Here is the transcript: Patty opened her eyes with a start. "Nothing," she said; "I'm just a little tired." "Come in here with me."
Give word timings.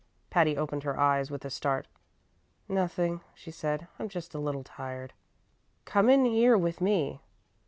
Patty 0.31 0.57
opened 0.57 0.81
her 0.81 0.99
eyes 0.99 1.29
with 1.29 1.45
a 1.45 1.51
start. 1.51 1.87
"Nothing," 2.67 3.21
she 3.35 3.51
said; 3.51 3.87
"I'm 3.99 4.09
just 4.09 4.33
a 4.33 4.39
little 4.39 4.63
tired." 4.63 5.13
"Come 5.85 6.09
in 6.09 6.25
here 6.25 6.57
with 6.57 6.81
me." 6.81 7.21